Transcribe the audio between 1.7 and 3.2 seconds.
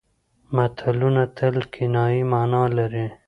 کنايي مانا لري